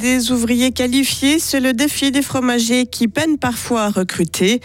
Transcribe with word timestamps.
des 0.00 0.32
ouvriers 0.32 0.72
qualifiés, 0.72 1.38
c'est 1.38 1.60
le 1.60 1.74
défi 1.74 2.10
des 2.10 2.22
fromagers 2.22 2.86
qui 2.86 3.06
peinent 3.06 3.38
parfois 3.38 3.82
à 3.82 3.90
recruter. 3.90 4.60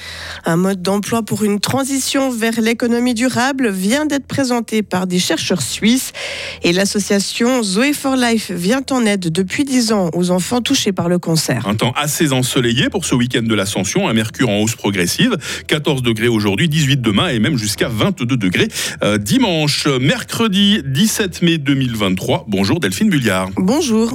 Un 0.46 0.56
mode 0.56 0.82
d'emploi 0.82 1.24
pour 1.24 1.44
une 1.44 1.60
transition 1.60 2.32
vers 2.32 2.62
l'économie 2.62 3.14
durable 3.14 3.70
vient 3.70 4.06
d'être 4.06 4.28
présenté 4.28 4.82
par 4.82 5.08
des 5.08 5.20
chercheurs 5.20 5.62
suisses 5.62 6.14
et 6.64 6.72
l'association 6.72 7.62
Zoé 7.64 7.92
for 7.92 8.16
Life 8.16 8.50
vient 8.50 8.84
en 8.92 9.06
aide 9.06 9.30
depuis 9.30 9.66
10 9.66 9.92
ans 9.92 10.10
aux 10.14 10.32
enfants 10.32 10.62
touchés 10.62 10.94
par 10.94 11.10
le 11.10 11.20
cancer. 11.20 11.68
Un 11.68 11.76
temps 11.76 11.94
assez 11.98 12.32
ensoleillé 12.32 12.90
pour 12.90 13.04
ce 13.04 13.14
week-end 13.14 13.44
de 13.44 13.56
l'ascension, 13.56 14.08
un 14.08 14.14
mercure 14.14 14.50
en 14.50 14.62
hausse 14.62 14.76
progressive, 14.76 15.36
14 15.68 16.02
degrés 16.02 16.30
aujourd'hui, 16.30 16.70
18 16.70 17.02
demain 17.02 17.28
et 17.28 17.40
même 17.40 17.58
jusqu'à 17.58 17.90
22 17.90 18.38
degrés 18.38 18.70
euh, 19.04 19.18
dimanche. 19.18 19.88
Mercredi 20.00 20.82
17 20.86 21.42
mai 21.42 21.58
2023. 21.58 22.46
Bonjour 22.48 22.80
Delphine 22.80 23.10
Bulliard. 23.10 23.50
Bonjour. 23.58 24.14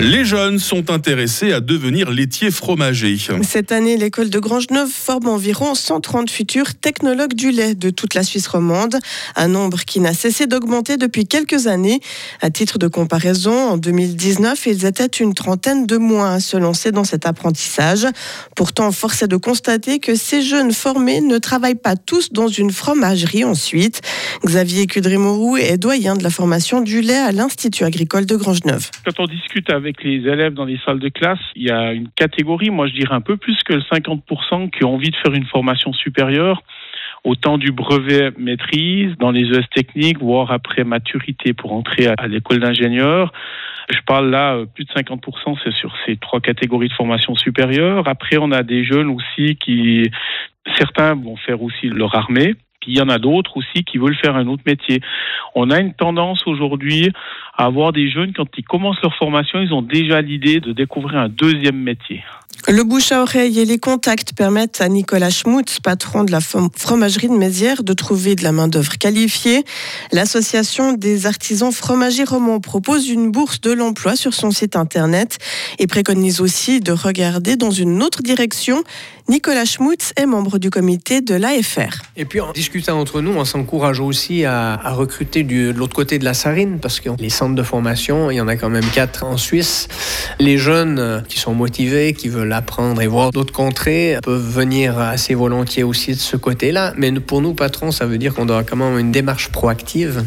Les 0.00 0.24
jeunes 0.24 0.60
sont 0.60 0.92
intéressés 0.92 1.52
à 1.52 1.58
devenir 1.58 2.12
laitiers 2.12 2.52
fromagers. 2.52 3.16
Cette 3.42 3.72
année, 3.72 3.96
l'école 3.96 4.30
de 4.30 4.38
Grange-Neuve 4.38 4.88
forme 4.88 5.26
environ 5.26 5.74
130 5.74 6.30
futurs 6.30 6.76
technologues 6.76 7.34
du 7.34 7.50
lait 7.50 7.74
de 7.74 7.90
toute 7.90 8.14
la 8.14 8.22
Suisse 8.22 8.46
romande, 8.46 8.96
un 9.34 9.48
nombre 9.48 9.80
qui 9.80 9.98
n'a 9.98 10.14
cessé 10.14 10.46
d'augmenter 10.46 10.98
depuis 10.98 11.26
quelques 11.26 11.66
années. 11.66 11.98
À 12.40 12.50
titre 12.50 12.78
de 12.78 12.86
comparaison, 12.86 13.70
en 13.70 13.76
2019, 13.76 14.66
ils 14.66 14.86
étaient 14.86 15.06
une 15.06 15.34
trentaine 15.34 15.84
de 15.84 15.96
moins 15.96 16.34
à 16.34 16.40
se 16.40 16.56
lancer 16.56 16.92
dans 16.92 17.04
cet 17.04 17.26
apprentissage. 17.26 18.06
Pourtant, 18.54 18.92
force 18.92 19.22
est 19.24 19.28
de 19.28 19.36
constater 19.36 19.98
que 19.98 20.14
ces 20.14 20.42
jeunes 20.42 20.72
formés 20.72 21.20
ne 21.20 21.38
travaillent 21.38 21.74
pas 21.74 21.96
tous 21.96 22.32
dans 22.32 22.46
une 22.46 22.70
fromagerie 22.70 23.42
ensuite. 23.42 24.00
Xavier 24.46 24.86
Cudrimorou 24.86 25.56
est 25.56 25.76
doyen 25.76 26.14
de 26.14 26.22
la 26.22 26.30
formation 26.30 26.82
du 26.82 27.00
lait 27.00 27.16
à 27.16 27.32
l'Institut 27.32 27.82
agricole 27.82 28.26
de 28.26 28.36
Grange-Neuve. 28.36 28.90
Quand 29.04 29.18
on 29.18 29.26
discute 29.26 29.68
avec 29.70 29.87
avec 29.88 30.04
les 30.04 30.28
élèves 30.30 30.52
dans 30.52 30.66
les 30.66 30.78
salles 30.84 30.98
de 30.98 31.08
classe, 31.08 31.40
il 31.56 31.62
y 31.62 31.70
a 31.70 31.92
une 31.92 32.08
catégorie, 32.10 32.68
moi 32.68 32.86
je 32.86 32.92
dirais 32.92 33.14
un 33.14 33.22
peu 33.22 33.38
plus 33.38 33.56
que 33.64 33.72
le 33.72 33.80
50% 33.80 34.70
qui 34.70 34.84
ont 34.84 34.94
envie 34.94 35.10
de 35.10 35.16
faire 35.16 35.32
une 35.32 35.46
formation 35.46 35.92
supérieure 35.92 36.62
autant 37.24 37.58
du 37.58 37.72
brevet 37.72 38.30
maîtrise, 38.38 39.16
dans 39.18 39.30
les 39.30 39.46
ES 39.50 39.66
techniques, 39.74 40.18
voire 40.18 40.52
après 40.52 40.84
maturité 40.84 41.52
pour 41.52 41.72
entrer 41.72 42.06
à 42.06 42.26
l'école 42.28 42.60
d'ingénieur. 42.60 43.32
Je 43.90 43.98
parle 44.06 44.30
là, 44.30 44.54
euh, 44.54 44.66
plus 44.66 44.84
de 44.84 44.90
50%, 44.90 45.58
c'est 45.64 45.72
sur 45.72 45.94
ces 46.04 46.16
trois 46.16 46.40
catégories 46.40 46.88
de 46.88 46.92
formation 46.92 47.34
supérieure. 47.34 48.06
Après, 48.06 48.36
on 48.36 48.52
a 48.52 48.62
des 48.62 48.84
jeunes 48.84 49.08
aussi 49.08 49.56
qui, 49.56 50.10
certains 50.76 51.14
vont 51.14 51.36
faire 51.36 51.62
aussi 51.62 51.88
leur 51.88 52.14
armée. 52.14 52.54
Puis 52.80 52.92
il 52.92 52.98
y 52.98 53.00
en 53.00 53.08
a 53.08 53.18
d'autres 53.18 53.56
aussi 53.56 53.84
qui 53.84 53.98
veulent 53.98 54.16
faire 54.16 54.36
un 54.36 54.46
autre 54.46 54.62
métier. 54.66 55.00
On 55.54 55.70
a 55.70 55.80
une 55.80 55.94
tendance 55.94 56.46
aujourd'hui 56.46 57.12
à 57.56 57.64
avoir 57.64 57.92
des 57.92 58.08
jeunes, 58.08 58.32
quand 58.32 58.46
ils 58.56 58.64
commencent 58.64 59.02
leur 59.02 59.14
formation, 59.16 59.60
ils 59.60 59.72
ont 59.72 59.82
déjà 59.82 60.20
l'idée 60.20 60.60
de 60.60 60.72
découvrir 60.72 61.18
un 61.18 61.28
deuxième 61.28 61.76
métier. 61.82 62.22
Le 62.66 62.84
bouche 62.84 63.12
à 63.12 63.22
oreille 63.22 63.60
et 63.60 63.64
les 63.64 63.78
contacts 63.78 64.32
permettent 64.34 64.80
à 64.80 64.88
Nicolas 64.88 65.30
Schmutz, 65.30 65.80
patron 65.80 66.24
de 66.24 66.30
la 66.30 66.40
fromagerie 66.40 67.28
de 67.28 67.32
Mézières, 67.32 67.82
de 67.82 67.92
trouver 67.94 68.34
de 68.34 68.42
la 68.42 68.52
main-d'œuvre 68.52 68.98
qualifiée. 68.98 69.64
L'association 70.12 70.92
des 70.92 71.26
artisans 71.26 71.72
fromagers 71.72 72.24
romans 72.24 72.60
propose 72.60 73.08
une 73.08 73.30
bourse 73.30 73.60
de 73.60 73.72
l'emploi 73.72 74.16
sur 74.16 74.34
son 74.34 74.50
site 74.50 74.76
internet 74.76 75.38
et 75.78 75.86
préconise 75.86 76.40
aussi 76.40 76.80
de 76.80 76.92
regarder 76.92 77.56
dans 77.56 77.70
une 77.70 78.02
autre 78.02 78.22
direction. 78.22 78.82
Nicolas 79.30 79.66
Schmutz 79.66 80.14
est 80.16 80.24
membre 80.24 80.58
du 80.58 80.70
comité 80.70 81.20
de 81.20 81.34
l'AFR. 81.34 82.00
Et 82.16 82.24
puis 82.24 82.40
en 82.40 82.50
discutant 82.52 82.98
entre 82.98 83.20
nous, 83.20 83.32
on 83.32 83.44
s'encourage 83.44 84.00
aussi 84.00 84.46
à, 84.46 84.80
recruter 84.86 85.42
de 85.42 85.70
l'autre 85.70 85.94
côté 85.94 86.18
de 86.18 86.24
la 86.24 86.32
Sarine 86.32 86.78
parce 86.80 86.98
que 86.98 87.10
les 87.18 87.28
centres 87.28 87.54
de 87.54 87.62
formation, 87.62 88.30
il 88.30 88.36
y 88.36 88.40
en 88.40 88.48
a 88.48 88.56
quand 88.56 88.70
même 88.70 88.86
quatre 88.94 89.24
en 89.24 89.36
Suisse. 89.36 89.86
Les 90.38 90.56
jeunes 90.56 91.22
qui 91.28 91.38
sont 91.38 91.52
motivés, 91.52 92.14
qui 92.14 92.30
veulent 92.30 92.54
apprendre 92.54 93.02
et 93.02 93.06
voir 93.06 93.30
d'autres 93.30 93.52
contrées 93.52 94.16
peuvent 94.22 94.40
venir 94.40 94.98
assez 94.98 95.34
volontiers 95.34 95.82
aussi 95.82 96.12
de 96.12 96.18
ce 96.18 96.38
côté-là. 96.38 96.94
Mais 96.96 97.12
pour 97.12 97.42
nous, 97.42 97.52
patrons, 97.52 97.92
ça 97.92 98.06
veut 98.06 98.16
dire 98.16 98.34
qu'on 98.34 98.46
doit 98.46 98.64
quand 98.64 98.76
même 98.76 98.98
une 98.98 99.12
démarche 99.12 99.50
proactive 99.50 100.24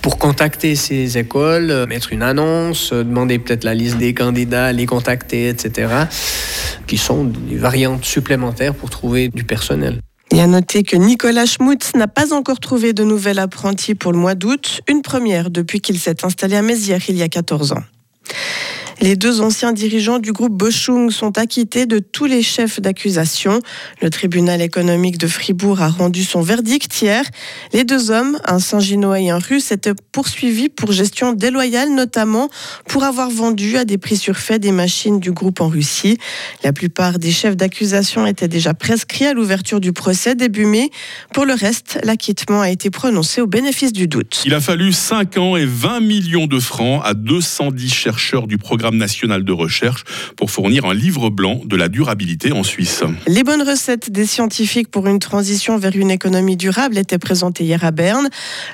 pour 0.00 0.16
contacter 0.16 0.74
ces 0.74 1.18
écoles, 1.18 1.84
mettre 1.86 2.14
une 2.14 2.22
annonce, 2.22 2.94
demander 2.94 3.38
peut-être 3.38 3.64
la 3.64 3.74
liste 3.74 3.98
des 3.98 4.14
candidats, 4.14 4.72
les 4.72 4.86
contacter, 4.86 5.50
etc., 5.50 5.88
qui 6.86 6.96
sont 6.96 7.24
des 7.24 7.56
variantes 7.56 8.06
supplémentaires 8.06 8.37
pour 8.78 8.90
trouver 8.90 9.28
du 9.28 9.44
personnel. 9.44 10.00
Il 10.30 10.40
a 10.40 10.46
noté 10.46 10.82
que 10.82 10.96
Nicolas 10.96 11.46
Schmutz 11.46 11.94
n'a 11.94 12.06
pas 12.06 12.32
encore 12.32 12.60
trouvé 12.60 12.92
de 12.92 13.02
nouvel 13.02 13.38
apprenti 13.38 13.94
pour 13.94 14.12
le 14.12 14.18
mois 14.18 14.34
d'août, 14.34 14.80
une 14.88 15.02
première 15.02 15.50
depuis 15.50 15.80
qu'il 15.80 15.98
s'est 15.98 16.24
installé 16.24 16.56
à 16.56 16.62
Mézières 16.62 17.08
il 17.08 17.16
y 17.16 17.22
a 17.22 17.28
14 17.28 17.72
ans. 17.72 17.82
Les 19.00 19.14
deux 19.14 19.40
anciens 19.40 19.72
dirigeants 19.72 20.18
du 20.18 20.32
groupe 20.32 20.52
Boschung 20.52 21.10
sont 21.10 21.38
acquittés 21.38 21.86
de 21.86 22.00
tous 22.00 22.24
les 22.24 22.42
chefs 22.42 22.80
d'accusation. 22.80 23.60
Le 24.02 24.10
tribunal 24.10 24.60
économique 24.60 25.18
de 25.18 25.28
Fribourg 25.28 25.80
a 25.80 25.88
rendu 25.88 26.24
son 26.24 26.40
verdict 26.40 27.00
hier. 27.00 27.22
Les 27.72 27.84
deux 27.84 28.10
hommes, 28.10 28.40
un 28.44 28.58
Saint-Ginois 28.58 29.20
et 29.20 29.30
un 29.30 29.38
Russe, 29.38 29.70
étaient 29.70 29.94
poursuivis 30.10 30.68
pour 30.68 30.90
gestion 30.90 31.32
déloyale, 31.32 31.94
notamment 31.94 32.50
pour 32.88 33.04
avoir 33.04 33.30
vendu 33.30 33.76
à 33.76 33.84
des 33.84 33.98
prix 33.98 34.16
surfaits 34.16 34.60
des 34.60 34.72
machines 34.72 35.20
du 35.20 35.30
groupe 35.30 35.60
en 35.60 35.68
Russie. 35.68 36.18
La 36.64 36.72
plupart 36.72 37.20
des 37.20 37.30
chefs 37.30 37.56
d'accusation 37.56 38.26
étaient 38.26 38.48
déjà 38.48 38.74
prescrits 38.74 39.26
à 39.26 39.32
l'ouverture 39.32 39.78
du 39.78 39.92
procès 39.92 40.34
début 40.34 40.66
mai. 40.66 40.90
Pour 41.32 41.44
le 41.44 41.54
reste, 41.54 42.00
l'acquittement 42.02 42.62
a 42.62 42.70
été 42.70 42.90
prononcé 42.90 43.40
au 43.42 43.46
bénéfice 43.46 43.92
du 43.92 44.08
doute. 44.08 44.42
Il 44.44 44.54
a 44.54 44.60
fallu 44.60 44.92
5 44.92 45.36
ans 45.36 45.56
et 45.56 45.66
20 45.66 46.00
millions 46.00 46.48
de 46.48 46.58
francs 46.58 47.00
à 47.04 47.14
210 47.14 47.94
chercheurs 47.94 48.48
du 48.48 48.58
programme 48.58 48.87
national 48.96 49.44
de 49.44 49.52
recherche 49.52 50.04
pour 50.36 50.50
fournir 50.50 50.84
un 50.84 50.94
livre 50.94 51.30
blanc 51.30 51.60
de 51.64 51.76
la 51.76 51.88
durabilité 51.88 52.52
en 52.52 52.62
Suisse. 52.62 53.02
Les 53.26 53.44
bonnes 53.44 53.62
recettes 53.62 54.10
des 54.10 54.26
scientifiques 54.26 54.90
pour 54.90 55.06
une 55.06 55.18
transition 55.18 55.78
vers 55.78 55.94
une 55.96 56.10
économie 56.10 56.56
durable 56.56 56.98
étaient 56.98 57.18
présentées 57.18 57.64
hier 57.64 57.84
à 57.84 57.90
Berne. 57.90 58.28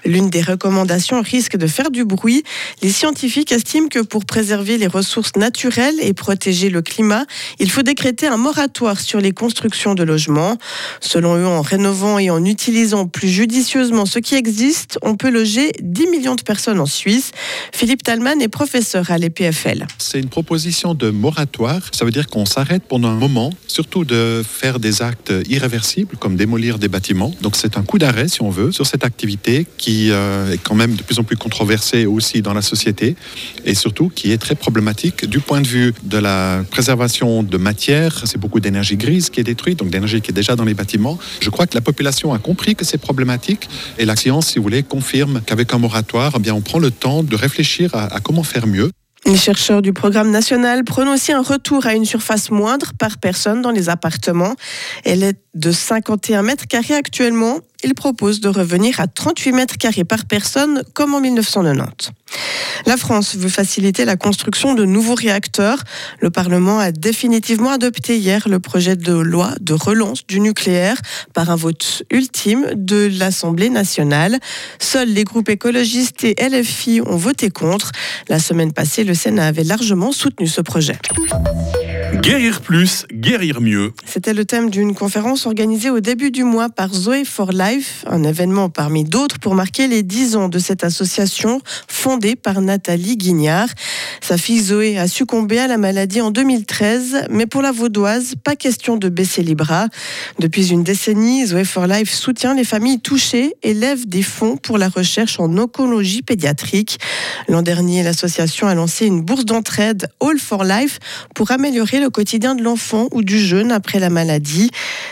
L'une 0.05 0.31
des 0.31 0.43
recommandations 0.43 1.23
risque 1.23 1.57
de 1.57 1.67
faire 1.67 1.91
du 1.91 2.05
bruit. 2.05 2.43
Les 2.83 2.91
scientifiques 2.91 3.53
estiment 3.53 3.89
que 3.89 4.01
pour 4.01 4.25
préserver 4.25 4.79
les 4.79 4.87
ressources 4.87 5.37
naturelles 5.37 5.97
et 6.01 6.13
protéger 6.13 6.71
le 6.71 6.83
climat, 6.83 7.25
il 7.59 7.71
faut 7.71 7.83
décréter 7.83 8.27
un 8.27 8.37
moratoire 8.37 9.01
sur 9.01 9.21
les 9.21 9.33
constructions 9.33 9.95
de 9.95 10.03
logements. 10.03 10.57
Selon 11.01 11.37
eux, 11.37 11.47
en 11.47 11.63
rénovant 11.63 12.19
et 12.19 12.31
en 12.31 12.45
utilisant 12.45 13.07
plus 13.07 13.29
judicieusement 13.29 14.07
ce 14.07 14.19
qui 14.19 14.35
existe, 14.35 14.99
on 15.03 15.17
peut 15.17 15.31
loger 15.31 15.73
10 15.81 16.07
millions 16.09 16.35
de 16.35 16.43
personnes 16.43 16.81
en 16.81 16.87
Suisse. 16.87 17.33
Philippe 17.73 18.03
Talman 18.03 18.41
est 18.41 18.49
professeur 18.49 19.11
à 19.11 19.19
l'EPFL 19.19 19.87
c'est 20.05 20.21
une 20.21 20.29
proposition 20.29 20.95
de 20.95 21.11
moratoire. 21.11 21.81
Ça 21.93 22.05
veut 22.05 22.11
dire 22.11 22.27
qu'on 22.27 22.45
s'arrête 22.45 22.83
pendant 22.87 23.09
un 23.09 23.17
moment, 23.17 23.51
surtout 23.67 24.05
de 24.05 24.43
faire 24.47 24.79
des 24.79 25.03
actes 25.03 25.33
irréversibles, 25.49 26.17
comme 26.19 26.37
démolir 26.37 26.79
des 26.79 26.89
bâtiments. 26.89 27.35
Donc 27.41 27.57
c'est 27.57 27.77
un 27.79 27.83
coup 27.83 27.99
d'arrêt, 27.99 28.29
si 28.29 28.43
on 28.43 28.51
veut, 28.51 28.71
sur 28.71 28.87
cette 28.87 29.05
activité 29.05 29.67
qui 29.79 30.11
euh, 30.11 30.53
est 30.53 30.59
quand 30.59 30.75
même 30.75 30.95
de 30.95 31.03
plus 31.03 31.19
en 31.19 31.25
plus 31.25 31.37
controversée 31.37 32.07
aussi 32.07 32.43
dans 32.43 32.53
la 32.53 32.63
société 32.63 33.17
et 33.65 33.75
surtout 33.75 34.11
qui 34.11 34.31
est 34.31 34.39
très 34.39 34.55
problématique 34.55 35.25
du 35.25 35.41
point 35.41 35.61
de 35.61 35.67
vue 35.67 35.95
de 36.03 36.19
la 36.19 36.63
préservation 36.71 37.43
de 37.43 37.57
matière. 37.57 38.23
C'est 38.27 38.39
beaucoup 38.39 38.61
d'énergie 38.61 38.97
grise 38.97 39.31
qui 39.31 39.41
est 39.41 39.45
détruite, 39.45 39.79
donc 39.79 39.89
d'énergie 39.89 40.21
qui 40.21 40.31
est 40.31 40.35
déjà 40.35 40.55
dans 40.55 40.65
les 40.65 40.75
bâtiments. 40.75 41.19
Je 41.41 41.49
crois 41.49 41.67
que 41.67 41.75
la 41.75 41.81
population 41.81 42.35
a 42.35 42.39
compris 42.39 42.77
que 42.77 42.85
c'est 42.85 42.99
problématique 42.99 43.69
et 43.99 44.05
la 44.05 44.17
science, 44.17 44.49
si 44.49 44.59
vous 44.59 44.65
voulez, 44.65 44.83
confirme 44.83 45.41
qu'avec 45.47 45.73
un 45.73 45.79
moratoire, 45.79 46.35
eh 46.45 46.51
on 46.51 46.61
prend 46.61 46.79
le 46.79 46.91
temps 46.91 47.23
de 47.23 47.37
réfléchir 47.37 47.95
à 47.95 48.21
comment 48.21 48.43
faire 48.43 48.67
mieux. 48.67 48.91
Les 49.27 49.37
chercheurs 49.37 49.81
du 49.81 49.95
programme 49.95 50.31
national 50.31 50.85
prônent 50.85 51.09
aussi 51.09 51.33
un 51.33 51.41
retour 51.41 51.87
à 51.87 51.95
une 51.95 52.05
surface 52.05 52.51
moindre 52.51 52.93
par 52.99 53.17
personne 53.17 53.63
dans 53.63 53.71
les 53.71 53.89
appartements. 53.89 54.55
Elle 55.05 55.23
est 55.23 55.39
de 55.55 55.73
51 55.73 56.43
mètres 56.43 56.67
carrés 56.67 56.95
actuellement. 56.95 57.61
Ils 57.85 57.95
proposent 57.95 58.41
de 58.41 58.49
revenir 58.49 58.99
à 58.99 59.07
38 59.07 59.53
mètres 59.53 59.77
carrés 59.77 60.05
par 60.05 60.25
personne 60.25 60.83
comme 60.95 61.15
en 61.15 61.21
1990. 61.21 62.13
La 62.87 62.97
France 62.97 63.37
veut 63.37 63.49
faciliter 63.49 64.05
la 64.05 64.17
construction 64.17 64.75
de 64.75 64.85
nouveaux 64.85 65.15
réacteurs. 65.15 65.79
Le 66.21 66.31
Parlement 66.31 66.79
a 66.79 66.93
définitivement 66.93 67.71
adopté 67.71 68.17
hier 68.17 68.49
le 68.49 68.59
projet 68.59 68.97
de 68.97 69.13
loi 69.13 69.53
de 69.61 69.75
relance 69.75 70.27
du 70.27 70.41
nucléaire 70.41 70.97
par 71.33 71.51
un 71.51 71.57
vote 71.57 72.03
ultime 72.11 72.67
de 72.75 73.11
l'Assemblée 73.19 73.71
nationale. 73.71 74.39
Seuls 74.79 75.09
les 75.09 75.25
groupes 75.25 75.51
écologistes 75.51 76.25
et 76.25 76.35
LFI 76.41 77.03
ont 77.03 77.17
voté 77.17 77.51
contre. 77.51 77.93
La 78.29 78.39
semaine 78.39 78.73
passée, 78.73 79.05
le 79.05 79.15
Sénat 79.15 79.47
avait 79.47 79.65
largement 79.65 80.13
soutenu 80.13 80.47
ce 80.47 80.61
projet. 80.61 80.97
Guérir 82.25 82.63
plus, 82.63 83.05
guérir 83.13 83.61
mieux. 83.61 83.93
C'était 84.07 84.33
le 84.33 84.47
thème 84.47 84.71
d'une 84.71 84.95
conférence 84.95 85.45
organisée 85.45 85.91
au 85.91 86.01
début 86.01 86.31
du 86.31 86.43
mois 86.43 86.71
par 86.71 86.91
Zoé 86.95 87.27
for 87.27 87.53
Life, 87.53 88.03
un 88.07 88.25
événement 88.25 88.71
parmi 88.71 89.05
d'autres 89.05 89.39
pour 89.39 89.55
marquer 89.55 89.89
les 89.89 90.03
10 90.03 90.37
ans 90.37 90.49
de 90.49 90.59
cette 90.59 90.85
association 90.85 91.61
fondée 91.87 92.35
par 92.35 92.63
Nathalie 92.63 93.19
Guignard. 93.19 93.69
Sa 94.23 94.39
fille 94.39 94.63
Zoé 94.63 94.97
a 94.97 95.07
succombé 95.07 95.59
à 95.59 95.67
la 95.67 95.77
maladie 95.77 96.23
en 96.23 96.31
2013, 96.31 97.27
mais 97.29 97.45
pour 97.45 97.61
la 97.61 97.73
vaudoise, 97.73 98.37
pas 98.43 98.57
question 98.57 98.97
de 98.97 99.11
baisser 99.11 99.43
les 99.43 99.55
bras. 99.55 99.89
Depuis 100.39 100.73
une 100.73 100.83
décennie, 100.83 101.45
Zoé 101.45 101.65
for 101.65 101.87
Life 101.87 102.11
soutient 102.11 102.55
les 102.55 102.65
familles 102.65 103.01
touchées 103.01 103.53
et 103.63 103.75
lève 103.75 104.09
des 104.09 104.23
fonds 104.23 104.57
pour 104.57 104.79
la 104.79 104.89
recherche 104.89 105.39
en 105.41 105.59
oncologie 105.59 106.23
pédiatrique. 106.23 106.99
L'an 107.49 107.61
dernier, 107.61 108.03
l'association 108.03 108.67
a 108.67 108.75
lancé 108.75 109.05
une 109.05 109.21
bourse 109.21 109.45
d'entraide 109.45 110.09
All 110.23 110.39
for 110.39 110.65
Life 110.65 111.01
pour 111.35 111.51
améliorer 111.51 112.01
le 112.01 112.14
quotidien 112.15 112.55
de 112.55 112.63
l'enfant 112.63 113.09
ou 113.13 113.23
du 113.23 113.39
jeune 113.39 113.73
après 113.73 113.99
la 113.99 114.09
maladie. 114.09 114.71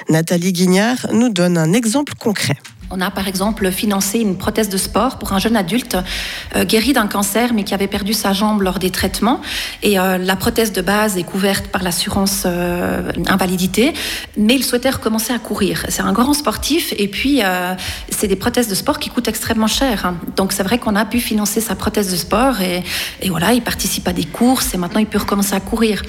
Nathalie 0.09 0.53
Guignard 0.53 1.09
nous 1.13 1.29
donne 1.29 1.59
un 1.59 1.73
exemple 1.73 2.15
concret. 2.19 2.57
On 2.95 3.01
a 3.01 3.11
par 3.11 3.27
exemple 3.27 3.71
financé 3.73 4.19
une 4.19 4.37
prothèse 4.37 4.69
de 4.69 4.77
sport 4.77 5.19
pour 5.19 5.33
un 5.33 5.39
jeune 5.39 5.57
adulte 5.57 5.97
euh, 6.55 6.65
guéri 6.65 6.93
d'un 6.93 7.07
cancer 7.07 7.55
mais 7.55 7.65
qui 7.65 7.73
avait 7.73 7.87
perdu 7.87 8.13
sa 8.13 8.35
jambe 8.35 8.61
lors 8.61 8.79
des 8.79 8.91
traitements. 8.91 9.41
Et 9.83 9.99
euh, 9.99 10.19
la 10.19 10.37
prothèse 10.37 10.73
de 10.73 10.83
base 10.83 11.17
est 11.17 11.23
couverte 11.23 11.69
par 11.69 11.83
l'assurance 11.83 12.43
euh, 12.45 13.11
invalidité, 13.29 13.95
mais 14.37 14.55
il 14.55 14.63
souhaitait 14.63 14.91
recommencer 14.91 15.33
à 15.33 15.39
courir. 15.39 15.87
C'est 15.89 16.03
un 16.03 16.13
grand 16.13 16.35
sportif 16.35 16.93
et 16.99 17.09
puis 17.09 17.41
c'est 18.11 18.29
des 18.29 18.37
prothèses 18.37 18.69
de 18.69 18.75
sport 18.75 18.99
qui 18.99 19.09
coûtent 19.09 19.29
extrêmement 19.29 19.67
cher. 19.67 20.13
Donc 20.37 20.53
c'est 20.53 20.63
vrai 20.63 20.79
qu'on 20.79 20.95
a 20.95 21.07
pu 21.07 21.19
financer 21.19 21.61
sa 21.61 21.75
prothèse 21.75 22.11
de 22.13 22.17
sport 22.17 22.61
et 22.61 22.83
voilà, 23.29 23.55
il 23.55 23.63
participe 23.63 24.07
à 24.07 24.13
des 24.13 24.25
courses 24.25 24.75
et 24.75 24.77
maintenant 24.77 25.01
il 25.01 25.07
peut 25.07 25.19
recommencer 25.19 25.55
à 25.55 25.61
courir. 25.61 26.03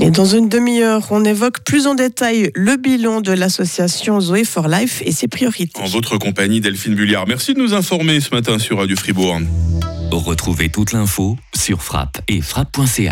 Et 0.00 0.10
dans 0.10 0.24
une 0.24 0.48
demi-heure, 0.48 1.06
on 1.10 1.24
évoque 1.24 1.60
plus 1.60 1.86
en 1.86 1.94
détail 1.94 2.50
le 2.54 2.76
bilan 2.76 3.20
de 3.20 3.32
l'association 3.32 4.20
Zoé 4.20 4.44
for 4.44 4.68
Life 4.68 5.02
et 5.04 5.12
ses 5.12 5.28
priorités. 5.28 5.80
En 5.80 5.86
votre 5.86 6.18
compagnie, 6.18 6.60
Delphine 6.60 6.94
Bulliard. 6.94 7.26
Merci 7.28 7.54
de 7.54 7.60
nous 7.60 7.74
informer 7.74 8.20
ce 8.20 8.34
matin 8.34 8.58
sur 8.58 8.78
Radio 8.78 8.96
Fribourg. 8.96 9.38
Retrouvez 10.10 10.68
toute 10.68 10.92
l'info 10.92 11.36
sur 11.56 11.82
frappe 11.82 12.20
et 12.28 12.40
frappe.ca. 12.40 13.02